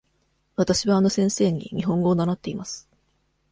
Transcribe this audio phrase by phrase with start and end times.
[0.55, 2.89] わたしはあの先生に日本語を習っています。